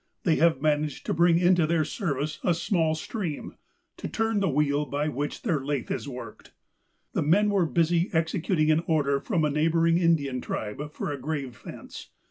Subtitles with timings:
[0.23, 3.53] They have managed to bring into their service a small stream,
[3.97, 6.53] to turn the wheel by which their lathe is worked.
[7.13, 11.55] The men were busy executing an order from a neighbouring Indian tribe for a grave
[11.55, 12.09] fence.